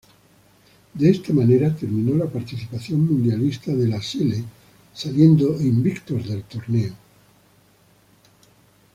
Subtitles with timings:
[0.95, 4.43] De esta manera, terminó la participación mundialista de la "Sele",
[4.95, 6.95] saliendo invictos del torneo.